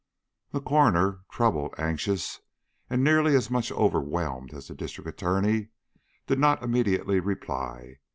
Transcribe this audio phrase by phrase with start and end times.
[0.49, 2.39] The coroner, troubled, anxious,
[2.89, 5.69] and nearly as much overwhelmed as the District Attorney,
[6.25, 7.99] did not immediately reply.